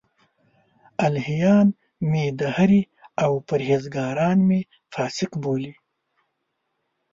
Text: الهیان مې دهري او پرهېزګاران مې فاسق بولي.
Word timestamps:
الهیان 1.05 1.67
مې 2.09 2.23
دهري 2.41 2.81
او 3.23 3.31
پرهېزګاران 3.47 4.37
مې 4.47 4.61
فاسق 4.93 5.31
بولي. 5.41 5.73